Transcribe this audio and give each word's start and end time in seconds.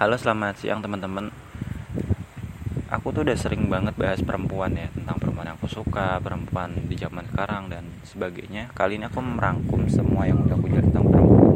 Halo 0.00 0.16
selamat 0.16 0.56
siang 0.56 0.80
teman-teman. 0.80 1.28
Aku 2.88 3.12
tuh 3.12 3.20
udah 3.20 3.36
sering 3.36 3.68
banget 3.68 3.92
bahas 4.00 4.24
perempuan 4.24 4.72
ya 4.72 4.88
Tentang 4.96 5.20
perempuan 5.20 5.52
yang 5.52 5.60
aku 5.60 5.68
suka 5.68 6.16
Perempuan 6.24 6.72
di 6.88 6.96
zaman 6.96 7.28
sekarang 7.28 7.68
dan 7.68 7.84
sebagainya. 8.08 8.72
Kali 8.72 8.96
ini 8.96 9.04
aku 9.04 9.20
merangkum 9.20 9.84
semua 9.92 10.24
yang 10.24 10.40
udah 10.40 10.56
aku 10.56 10.72
jelaskan 10.72 10.88
tentang 10.88 11.04
perempuan. 11.04 11.52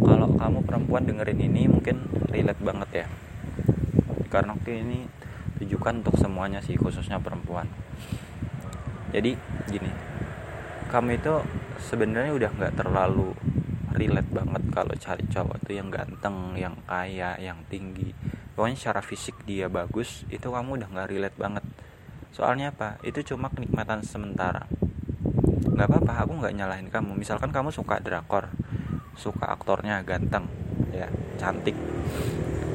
Kalau 0.00 0.28
kamu 0.32 0.58
perempuan 0.64 1.02
dengerin 1.04 1.40
ini 1.44 1.68
mungkin 1.68 2.08
relate 2.32 2.62
banget 2.64 3.04
ya. 3.04 3.06
Karena 4.32 4.56
oke 4.56 4.72
ini 4.72 5.04
tujukan 5.60 6.00
untuk 6.00 6.16
semuanya 6.16 6.64
sih 6.64 6.80
Khususnya 6.80 7.20
perempuan. 7.20 7.68
Jadi 9.12 9.36
gini. 9.68 9.92
Kamu 10.88 11.20
itu 11.20 11.44
sebenarnya 11.84 12.32
udah 12.32 12.48
gak 12.56 12.80
terlalu 12.80 13.36
relate 13.94 14.30
banget 14.32 14.62
kalau 14.72 14.94
cari 14.96 15.24
cowok 15.28 15.56
tuh 15.68 15.74
yang 15.76 15.88
ganteng, 15.92 16.56
yang 16.56 16.76
kaya, 16.84 17.36
yang 17.38 17.60
tinggi. 17.68 18.12
Pokoknya 18.52 18.76
secara 18.76 19.00
fisik 19.00 19.44
dia 19.48 19.68
bagus, 19.68 20.28
itu 20.28 20.48
kamu 20.48 20.80
udah 20.80 20.88
nggak 20.92 21.08
relate 21.08 21.38
banget. 21.38 21.64
Soalnya 22.32 22.72
apa? 22.72 22.96
Itu 23.04 23.20
cuma 23.22 23.52
kenikmatan 23.52 24.00
sementara. 24.04 24.64
Nggak 25.68 25.88
apa-apa, 25.88 26.12
aku 26.24 26.32
nggak 26.40 26.54
nyalahin 26.56 26.88
kamu. 26.88 27.16
Misalkan 27.16 27.52
kamu 27.52 27.72
suka 27.72 28.00
drakor, 28.00 28.48
suka 29.16 29.52
aktornya 29.52 30.00
ganteng, 30.04 30.48
ya 30.92 31.08
cantik, 31.36 31.76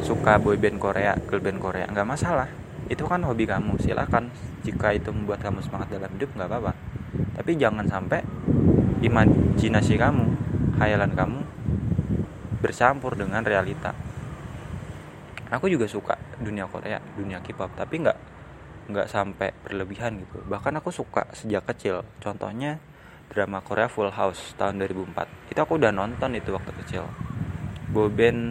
suka 0.06 0.38
boyband 0.38 0.78
Korea, 0.78 1.18
girlband 1.26 1.58
Korea, 1.58 1.86
nggak 1.90 2.08
masalah. 2.08 2.50
Itu 2.88 3.10
kan 3.10 3.26
hobi 3.26 3.50
kamu, 3.50 3.82
silakan. 3.82 4.30
Jika 4.62 4.94
itu 4.94 5.10
membuat 5.10 5.42
kamu 5.42 5.66
semangat 5.66 5.94
dalam 5.94 6.10
hidup, 6.14 6.32
nggak 6.38 6.50
apa-apa. 6.50 6.74
Tapi 7.38 7.52
jangan 7.58 7.86
sampai 7.90 8.22
imajinasi 9.02 9.94
kamu 9.98 10.26
hayalan 10.78 11.12
kamu 11.14 11.42
bercampur 12.62 13.14
dengan 13.18 13.42
realita. 13.46 13.94
Aku 15.48 15.72
juga 15.72 15.88
suka 15.88 16.18
dunia 16.38 16.68
Korea 16.68 17.00
dunia 17.16 17.40
K-pop 17.42 17.74
tapi 17.74 18.04
nggak 18.04 18.18
nggak 18.88 19.08
sampai 19.08 19.52
berlebihan 19.64 20.20
gitu. 20.22 20.44
Bahkan 20.48 20.80
aku 20.80 20.90
suka 20.92 21.28
sejak 21.36 21.68
kecil. 21.68 22.04
Contohnya 22.24 22.80
drama 23.28 23.60
Korea 23.60 23.92
Full 23.92 24.12
House 24.12 24.56
tahun 24.56 24.80
2004 24.80 25.52
itu 25.52 25.60
aku 25.60 25.76
udah 25.76 25.92
nonton 25.92 26.36
itu 26.36 26.56
waktu 26.56 26.72
kecil. 26.84 27.04
Boyband 27.92 28.42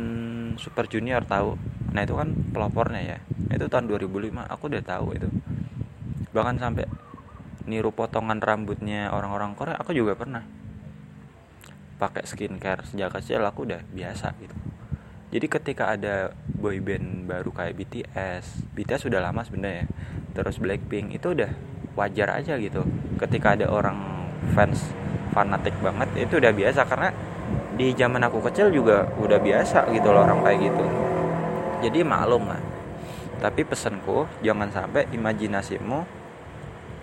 Super 0.57 0.89
Junior 0.89 1.25
tahu? 1.25 1.57
Nah 1.93 2.05
itu 2.05 2.17
kan 2.17 2.33
pelopornya 2.53 3.17
ya. 3.17 3.19
Itu 3.53 3.69
tahun 3.69 3.89
2005 3.89 4.45
aku 4.49 4.63
udah 4.69 4.83
tahu 4.85 5.07
itu. 5.17 5.29
Bahkan 6.33 6.57
sampai 6.61 6.85
niru 7.67 7.91
potongan 7.91 8.39
rambutnya 8.39 9.11
orang-orang 9.11 9.59
Korea 9.59 9.77
aku 9.77 9.91
juga 9.91 10.15
pernah 10.15 10.66
pakai 11.97 12.29
skincare 12.29 12.85
sejak 12.85 13.09
kecil 13.17 13.41
aku 13.41 13.65
udah 13.65 13.81
biasa 13.93 14.37
gitu. 14.41 14.57
Jadi 15.33 15.47
ketika 15.51 15.97
ada 15.97 16.33
boyband 16.55 17.27
baru 17.27 17.51
kayak 17.51 17.75
BTS 17.77 18.73
BTS 18.77 19.11
sudah 19.11 19.19
lama 19.19 19.43
sebenarnya 19.43 19.89
terus 20.37 20.61
Blackpink 20.61 21.17
itu 21.17 21.33
udah 21.33 21.51
wajar 21.97 22.37
aja 22.37 22.61
gitu. 22.61 22.85
Ketika 23.17 23.57
ada 23.57 23.73
orang 23.73 23.97
fans 24.53 24.93
fanatik 25.33 25.75
banget 25.81 26.29
itu 26.29 26.37
udah 26.39 26.53
biasa 26.53 26.85
karena 26.85 27.11
di 27.77 27.93
zaman 27.93 28.25
aku 28.25 28.41
kecil 28.49 28.73
juga 28.73 29.09
udah 29.21 29.41
biasa 29.41 29.89
gitu 29.93 30.09
loh 30.13 30.25
orang 30.25 30.45
kayak 30.45 30.73
gitu. 30.73 30.85
Jadi 31.89 31.99
maklum 32.05 32.49
lah. 32.49 32.61
Tapi 33.37 33.69
pesanku 33.69 34.25
jangan 34.41 34.73
sampai 34.73 35.09
imajinasimu 35.13 36.05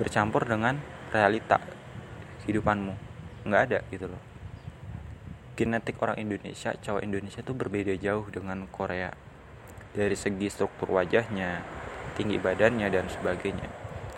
bercampur 0.01 0.49
dengan 0.49 0.77
realita 1.13 1.61
kehidupanmu. 2.45 2.93
Nggak 3.45 3.61
ada 3.69 3.79
gitu 3.93 4.09
loh 4.09 4.32
genetik 5.53 6.01
orang 6.01 6.17
Indonesia 6.17 6.73
cowok 6.73 7.05
Indonesia 7.05 7.45
itu 7.45 7.53
berbeda 7.53 7.93
jauh 8.01 8.25
dengan 8.33 8.65
Korea. 8.73 9.13
Dari 9.93 10.17
segi 10.17 10.49
struktur 10.49 10.89
wajahnya 10.97 11.61
tinggi 12.17 12.41
badannya 12.41 12.89
dan 12.89 13.05
sebagainya. 13.05 13.69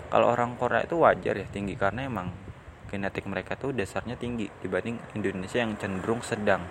Kalau 0.07 0.31
orang 0.31 0.55
Korea 0.55 0.87
itu 0.87 0.95
wajar 0.95 1.35
ya 1.35 1.47
tinggi 1.51 1.75
karena 1.75 2.07
emang 2.07 2.31
genetik 2.87 3.27
mereka 3.27 3.59
tuh 3.59 3.75
dasarnya 3.75 4.15
tinggi 4.15 4.47
dibanding 4.63 4.95
Indonesia 5.11 5.59
yang 5.59 5.75
cenderung 5.75 6.23
sedang. 6.23 6.63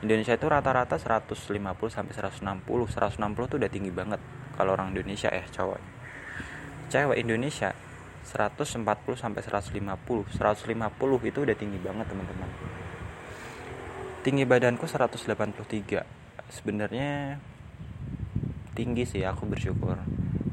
Indonesia 0.00 0.40
itu 0.40 0.48
rata-rata 0.48 0.96
150 0.96 1.52
sampai 1.92 2.12
160 2.16 2.64
160 2.64 3.50
tuh 3.52 3.56
udah 3.60 3.70
tinggi 3.70 3.92
banget 3.92 4.18
kalau 4.56 4.72
orang 4.72 4.96
Indonesia 4.96 5.28
ya 5.28 5.44
cowok. 5.52 5.78
Cewek 6.88 7.20
Indonesia 7.20 7.76
140 8.24 8.88
sampai 9.20 9.40
150 9.44 10.32
150 10.32 11.28
itu 11.28 11.38
udah 11.44 11.56
tinggi 11.60 11.76
banget 11.76 12.06
teman-teman 12.08 12.48
tinggi 14.22 14.46
badanku 14.46 14.86
183 14.86 15.18
sebenarnya 16.46 17.42
tinggi 18.70 19.02
sih 19.02 19.26
aku 19.26 19.50
bersyukur. 19.50 19.98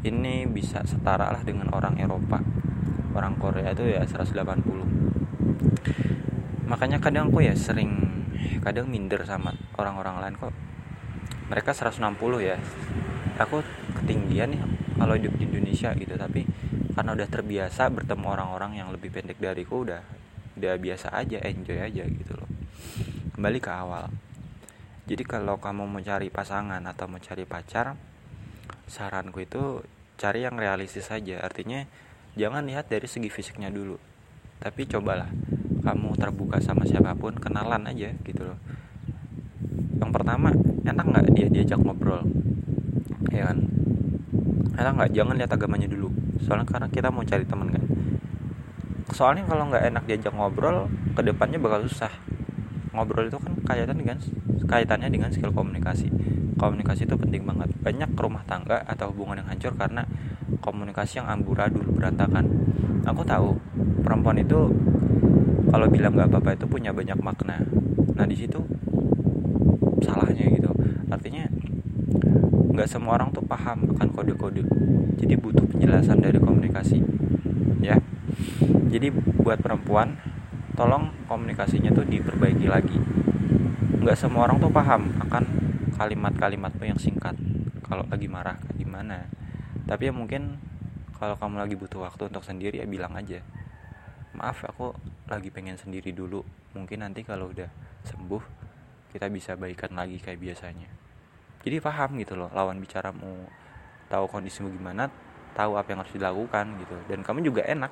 Ini 0.02 0.50
bisa 0.50 0.82
setara 0.90 1.30
lah 1.30 1.46
dengan 1.46 1.70
orang 1.70 2.02
Eropa. 2.02 2.42
Orang 3.14 3.38
Korea 3.38 3.70
itu 3.70 3.86
ya 3.86 4.02
180 4.02 4.42
makanya 6.70 7.02
kadang 7.02 7.34
aku 7.34 7.42
ya 7.42 7.58
sering 7.58 7.98
kadang 8.62 8.90
minder 8.94 9.22
sama 9.26 9.54
orang-orang 9.78 10.22
lain 10.22 10.36
kok. 10.38 10.54
Mereka 11.50 11.74
160 11.74 12.42
ya. 12.42 12.58
Aku 13.38 13.62
ketinggian 14.02 14.54
nih 14.54 14.62
kalau 14.98 15.14
hidup 15.14 15.34
di 15.38 15.46
Indonesia 15.50 15.94
gitu. 15.94 16.14
Tapi 16.18 16.46
karena 16.98 17.14
udah 17.14 17.30
terbiasa 17.30 17.90
bertemu 17.90 18.26
orang-orang 18.26 18.82
yang 18.82 18.90
lebih 18.90 19.14
pendek 19.14 19.38
dariku 19.38 19.86
udah 19.86 20.02
udah 20.58 20.74
biasa 20.76 21.16
aja 21.16 21.40
enjoy 21.48 21.80
aja 21.80 22.04
gitu 22.04 22.36
loh 22.36 22.50
kembali 23.40 23.64
ke 23.64 23.72
awal. 23.72 24.12
Jadi 25.08 25.24
kalau 25.24 25.64
kamu 25.64 25.88
mau 25.88 26.04
cari 26.04 26.28
pasangan 26.28 26.84
atau 26.84 27.08
mau 27.08 27.24
cari 27.24 27.48
pacar 27.48 27.96
saranku 28.84 29.40
itu 29.40 29.80
cari 30.20 30.44
yang 30.44 30.60
realistis 30.60 31.08
saja. 31.08 31.40
Artinya 31.40 31.88
jangan 32.36 32.68
lihat 32.68 32.92
dari 32.92 33.08
segi 33.08 33.32
fisiknya 33.32 33.72
dulu. 33.72 33.96
Tapi 34.60 34.84
cobalah. 34.92 35.32
Kamu 35.80 36.20
terbuka 36.20 36.60
sama 36.60 36.84
siapa 36.84 37.16
pun 37.16 37.32
kenalan 37.40 37.88
aja 37.88 38.12
gitu 38.28 38.44
loh. 38.44 38.60
Yang 40.04 40.12
pertama 40.20 40.52
enak 40.84 41.06
nggak 41.08 41.26
dia 41.32 41.48
diajak 41.48 41.80
ngobrol? 41.80 42.28
Ya 43.32 43.56
kan? 43.56 43.64
Enak 44.76 44.94
nggak? 45.00 45.12
Jangan 45.16 45.40
lihat 45.40 45.56
agamanya 45.56 45.88
dulu. 45.88 46.12
Soalnya 46.44 46.68
karena 46.68 46.92
kita 46.92 47.08
mau 47.08 47.24
cari 47.24 47.48
teman 47.48 47.72
kan? 47.72 47.84
Soalnya 49.16 49.48
kalau 49.48 49.72
nggak 49.72 49.96
enak 49.96 50.04
diajak 50.12 50.36
ngobrol 50.36 50.92
ke 51.16 51.24
depannya 51.24 51.56
bakal 51.56 51.88
susah 51.88 52.12
ngobrol 52.94 53.30
itu 53.30 53.38
kan 53.38 53.54
kaitan 53.66 53.98
dengan 53.98 54.18
kaitannya 54.66 55.10
dengan 55.10 55.30
skill 55.30 55.54
komunikasi. 55.54 56.10
Komunikasi 56.60 57.08
itu 57.08 57.16
penting 57.16 57.48
banget. 57.48 57.72
Banyak 57.80 58.14
rumah 58.20 58.44
tangga 58.44 58.84
atau 58.84 59.10
hubungan 59.14 59.40
yang 59.40 59.50
hancur 59.50 59.74
karena 59.80 60.04
komunikasi 60.60 61.24
yang 61.24 61.28
amburadul 61.30 61.86
berantakan. 61.96 62.46
Aku 63.08 63.24
tahu 63.24 63.56
perempuan 64.04 64.38
itu 64.42 64.70
kalau 65.70 65.88
bilang 65.88 66.18
nggak 66.18 66.30
apa-apa 66.34 66.58
itu 66.58 66.66
punya 66.68 66.92
banyak 66.92 67.18
makna. 67.22 67.64
Nah 68.18 68.26
di 68.28 68.36
situ 68.36 68.60
salahnya 70.04 70.46
gitu. 70.52 70.72
Artinya 71.08 71.48
nggak 72.76 72.88
semua 72.90 73.16
orang 73.16 73.32
tuh 73.32 73.46
paham 73.46 73.96
akan 73.96 74.08
kode-kode. 74.12 74.66
Jadi 75.20 75.34
butuh 75.40 75.64
penjelasan 75.64 76.20
dari 76.20 76.40
komunikasi 76.42 77.00
ya. 77.80 77.96
Jadi 78.90 79.14
buat 79.40 79.62
perempuan 79.62 80.18
tolong 80.80 81.12
komunikasinya 81.28 81.92
tuh 81.92 82.08
diperbaiki 82.08 82.72
lagi. 82.72 82.96
Nggak 84.00 84.16
semua 84.16 84.48
orang 84.48 84.64
tuh 84.64 84.72
paham 84.72 85.12
akan 85.28 85.44
kalimat-kalimatmu 86.00 86.88
yang 86.88 86.96
singkat. 86.96 87.36
Kalau 87.84 88.08
lagi 88.08 88.32
marah 88.32 88.56
gimana? 88.80 89.28
Tapi 89.84 90.08
ya 90.08 90.14
mungkin 90.16 90.56
kalau 91.20 91.36
kamu 91.36 91.60
lagi 91.60 91.76
butuh 91.76 92.08
waktu 92.08 92.32
untuk 92.32 92.48
sendiri 92.48 92.80
ya 92.80 92.88
bilang 92.88 93.12
aja 93.20 93.44
maaf 94.40 94.64
aku 94.64 94.96
lagi 95.28 95.52
pengen 95.52 95.76
sendiri 95.76 96.16
dulu. 96.16 96.40
Mungkin 96.72 97.04
nanti 97.04 97.28
kalau 97.28 97.52
udah 97.52 97.68
sembuh 98.08 98.44
kita 99.12 99.28
bisa 99.28 99.60
baikan 99.60 99.92
lagi 100.00 100.16
kayak 100.16 100.40
biasanya. 100.40 100.88
Jadi 101.60 101.84
paham 101.84 102.16
gitu 102.24 102.40
loh 102.40 102.48
lawan 102.56 102.80
bicaramu. 102.80 103.52
Tahu 104.08 104.26
kondisimu 104.32 104.72
gimana 104.72 105.12
tahu 105.54 105.76
apa 105.76 105.92
yang 105.92 106.00
harus 106.02 106.14
dilakukan 106.16 106.66
gitu. 106.80 106.96
Dan 107.12 107.20
kamu 107.20 107.44
juga 107.44 107.68
enak 107.68 107.92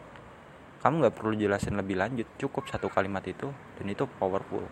kamu 0.88 1.04
nggak 1.04 1.20
perlu 1.20 1.36
jelasin 1.36 1.76
lebih 1.76 2.00
lanjut. 2.00 2.24
Cukup 2.40 2.64
satu 2.72 2.88
kalimat 2.88 3.20
itu 3.28 3.52
dan 3.76 3.86
itu 3.92 4.08
powerful. 4.08 4.64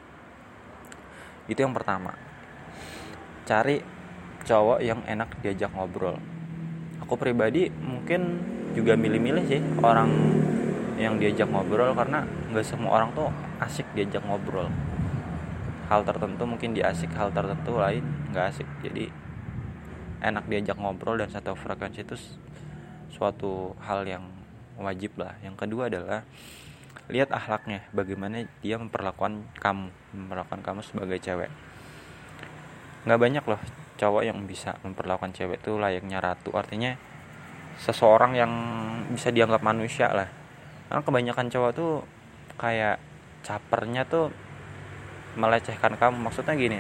Itu 1.52 1.60
yang 1.60 1.76
pertama. 1.76 2.16
Cari 3.44 3.84
cowok 4.48 4.80
yang 4.80 5.04
enak 5.04 5.44
diajak 5.44 5.76
ngobrol. 5.76 6.16
Aku 7.04 7.20
pribadi 7.20 7.68
mungkin 7.68 8.40
juga 8.72 8.96
milih-milih 8.96 9.44
sih 9.44 9.60
orang 9.84 10.08
yang 10.96 11.20
diajak 11.20 11.52
ngobrol 11.52 11.92
karena 11.92 12.24
nggak 12.48 12.64
semua 12.64 12.96
orang 12.96 13.12
tuh 13.12 13.28
asik 13.60 13.84
diajak 13.92 14.24
ngobrol. 14.24 14.72
Hal 15.92 16.08
tertentu 16.08 16.48
mungkin 16.48 16.72
dia 16.72 16.96
asik 16.96 17.12
hal 17.12 17.36
tertentu 17.36 17.76
lain 17.76 18.08
nggak 18.32 18.56
asik. 18.56 18.68
Jadi 18.88 19.12
enak 20.24 20.48
diajak 20.48 20.80
ngobrol 20.80 21.20
dan 21.20 21.28
satu 21.28 21.60
frekuensi 21.60 22.08
itu 22.08 22.16
suatu 23.12 23.76
hal 23.84 24.08
yang 24.08 24.45
wajib 24.80 25.16
lah. 25.20 25.36
Yang 25.44 25.56
kedua 25.66 25.88
adalah 25.88 26.24
lihat 27.12 27.30
akhlaknya. 27.32 27.86
Bagaimana 27.94 28.46
dia 28.62 28.76
memperlakukan 28.82 29.46
kamu. 29.60 29.90
Memperlakukan 30.16 30.62
kamu 30.66 30.82
sebagai 30.84 31.18
cewek. 31.22 31.52
Nggak 33.06 33.20
banyak 33.22 33.46
loh 33.46 33.62
cowok 33.96 34.28
yang 34.28 34.44
bisa 34.44 34.76
memperlakukan 34.84 35.32
cewek 35.32 35.64
itu 35.64 35.80
layaknya 35.80 36.20
ratu. 36.20 36.52
Artinya 36.52 36.98
seseorang 37.80 38.36
yang 38.36 38.52
bisa 39.12 39.32
dianggap 39.32 39.64
manusia 39.64 40.12
lah. 40.12 40.30
Karena 40.90 41.02
kebanyakan 41.02 41.48
cowok 41.52 41.72
tuh 41.76 41.94
kayak 42.56 43.00
capernya 43.46 44.04
tuh 44.08 44.32
melecehkan 45.40 45.96
kamu. 45.96 46.18
Maksudnya 46.28 46.56
gini 46.56 46.80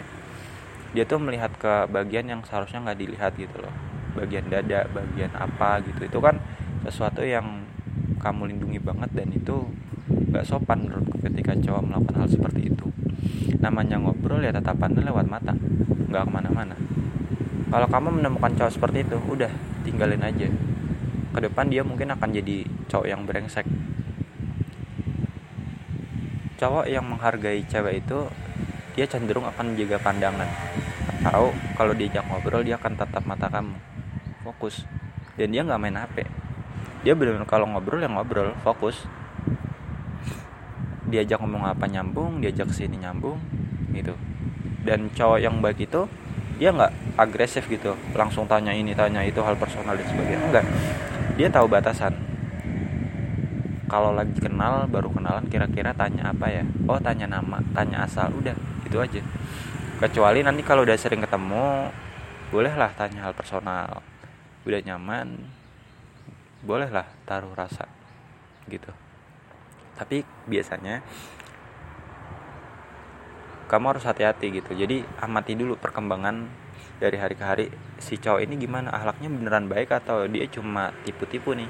dia 0.95 1.03
tuh 1.03 1.19
melihat 1.19 1.51
ke 1.59 1.91
bagian 1.91 2.23
yang 2.23 2.39
seharusnya 2.47 2.79
nggak 2.79 2.99
dilihat 2.99 3.31
gitu 3.35 3.59
loh. 3.59 3.73
Bagian 4.15 4.47
dada 4.47 4.87
bagian 4.91 5.31
apa 5.35 5.83
gitu. 5.83 6.07
Itu 6.07 6.19
kan 6.23 6.39
sesuatu 6.87 7.21
yang 7.21 7.67
kamu 8.25 8.57
lindungi 8.57 8.81
banget 8.81 9.13
dan 9.13 9.29
itu 9.29 9.69
nggak 10.09 10.41
sopan 10.49 10.89
menurutku 10.89 11.21
ketika 11.21 11.53
cowok 11.53 11.83
melakukan 11.85 12.25
hal 12.25 12.27
seperti 12.29 12.73
itu. 12.73 12.85
Namanya 13.61 14.01
ngobrol 14.01 14.41
ya 14.41 14.49
tatapannya 14.49 15.05
lewat 15.05 15.29
mata 15.29 15.53
nggak 16.09 16.25
ke 16.25 16.31
mana-mana. 16.33 16.73
Kalau 17.69 17.85
kamu 17.85 18.17
menemukan 18.17 18.49
cowok 18.57 18.73
seperti 18.73 19.05
itu 19.05 19.17
udah 19.29 19.53
tinggalin 19.85 20.25
aja. 20.25 20.49
Ke 21.37 21.39
depan 21.45 21.69
dia 21.69 21.85
mungkin 21.85 22.09
akan 22.17 22.33
jadi 22.33 22.65
cowok 22.89 23.05
yang 23.05 23.21
brengsek. 23.29 23.69
Cowok 26.57 26.89
yang 26.89 27.05
menghargai 27.05 27.61
cewek 27.69 28.01
itu 28.01 28.25
dia 28.97 29.05
cenderung 29.05 29.45
akan 29.45 29.77
menjaga 29.77 30.01
pandangan. 30.01 30.49
Atau 31.21 31.53
kalau 31.77 31.93
diajak 31.93 32.25
ngobrol 32.25 32.65
dia 32.65 32.81
akan 32.81 32.97
tatap 32.97 33.21
mata 33.29 33.53
kamu. 33.53 33.77
Fokus. 34.41 34.87
Dan 35.35 35.51
dia 35.51 35.61
nggak 35.61 35.81
main 35.81 35.99
HP 35.99 36.44
dia 37.05 37.13
benar-benar 37.13 37.45
kalau 37.45 37.69
ngobrol 37.69 38.01
yang 38.01 38.17
ngobrol 38.17 38.49
fokus. 38.65 39.05
Diajak 41.05 41.37
ngomong 41.37 41.69
apa 41.69 41.85
nyambung 41.85 42.41
diajak 42.41 42.73
sini 42.73 42.97
nyambung 42.97 43.37
gitu. 43.93 44.17
Dan 44.81 45.13
cowok 45.13 45.37
yang 45.37 45.61
baik 45.61 45.85
itu 45.85 46.09
dia 46.57 46.73
nggak 46.73 47.21
agresif 47.21 47.69
gitu. 47.69 47.93
Langsung 48.17 48.49
tanya 48.49 48.73
ini 48.73 48.97
tanya 48.97 49.21
itu 49.21 49.37
hal 49.45 49.53
personal 49.53 49.93
dan 49.93 50.09
sebagainya. 50.09 50.49
Enggak. 50.49 50.65
Dia 51.37 51.47
tahu 51.53 51.69
batasan. 51.69 52.17
Kalau 53.85 54.17
lagi 54.17 54.41
kenal 54.41 54.89
baru 54.89 55.13
kenalan 55.13 55.45
kira-kira 55.45 55.93
tanya 55.93 56.33
apa 56.33 56.49
ya? 56.49 56.65
Oh 56.89 56.97
tanya 56.97 57.29
nama 57.29 57.61
tanya 57.77 58.09
asal 58.09 58.33
udah. 58.33 58.57
Itu 58.81 58.97
aja. 58.97 59.21
Kecuali 60.01 60.41
nanti 60.41 60.65
kalau 60.65 60.81
udah 60.81 60.97
sering 60.97 61.21
ketemu 61.21 61.93
bolehlah 62.49 62.89
tanya 62.97 63.29
hal 63.29 63.37
personal. 63.37 64.01
Udah 64.65 64.81
nyaman 64.81 65.37
bolehlah 66.65 67.05
taruh 67.29 67.53
rasa 67.53 67.85
gitu. 68.65 68.89
Tapi 69.95 70.25
biasanya 70.49 71.05
kamu 73.69 73.85
harus 73.95 74.05
hati-hati 74.05 74.49
gitu. 74.49 74.73
Jadi 74.73 75.05
amati 75.21 75.53
dulu 75.53 75.77
perkembangan 75.77 76.49
dari 76.97 77.17
hari 77.21 77.35
ke 77.37 77.45
hari 77.45 77.65
si 78.01 78.17
cowok 78.17 78.41
ini 78.43 78.57
gimana? 78.57 78.89
Ahlaknya 78.91 79.29
beneran 79.29 79.69
baik 79.69 79.93
atau 79.93 80.25
dia 80.25 80.49
cuma 80.49 80.91
tipu-tipu 81.05 81.53
nih? 81.53 81.69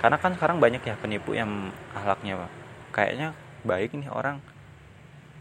Karena 0.00 0.16
kan 0.16 0.32
sekarang 0.38 0.62
banyak 0.62 0.80
ya 0.80 0.96
penipu 0.96 1.36
yang 1.36 1.74
ahlaknya 1.92 2.48
kayaknya 2.94 3.36
baik 3.66 3.92
nih 3.92 4.08
orang. 4.08 4.40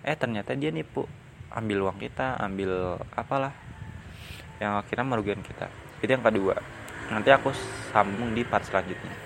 Eh 0.04 0.18
ternyata 0.18 0.58
dia 0.58 0.74
nipu. 0.74 1.06
Ambil 1.50 1.82
uang 1.82 1.98
kita 1.98 2.38
ambil 2.38 3.02
apalah 3.18 3.54
yang 4.62 4.78
akhirnya 4.78 5.06
merugikan 5.06 5.42
kita. 5.42 5.66
Itu 6.04 6.14
yang 6.14 6.22
kedua 6.22 6.79
nanti 7.10 7.30
aku 7.34 7.52
sambung 7.92 8.32
di 8.32 8.46
part 8.46 8.64
selanjutnya 8.64 9.20